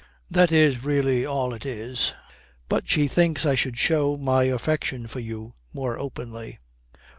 'That 0.31 0.51
is 0.51 0.83
really 0.83 1.23
all 1.27 1.53
it 1.53 1.63
is. 1.63 2.15
But 2.67 2.89
she 2.89 3.07
thinks 3.07 3.45
I 3.45 3.53
should 3.53 3.77
show 3.77 4.17
my 4.17 4.45
affection 4.45 5.05
for 5.05 5.19
you 5.19 5.53
more 5.73 5.99
openly.' 5.99 6.57